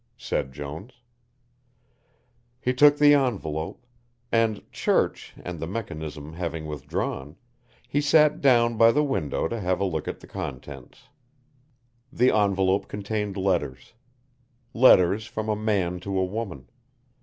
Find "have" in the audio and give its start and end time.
9.59-9.79